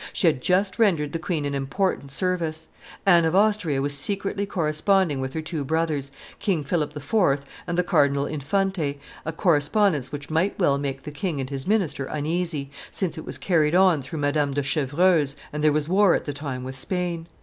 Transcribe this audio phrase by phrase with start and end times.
[0.13, 2.69] She had just rendered the queen an important service.
[3.05, 7.41] Anne of Austria was secretly corresponding with her two brothers, King Philip IV.
[7.67, 12.05] and the Cardinal Infante, a correspondence which might well make the king and his minister
[12.05, 16.25] uneasy, since it was carried on through Madame de Chevreuse, and there was war at
[16.25, 17.27] the time with Spain.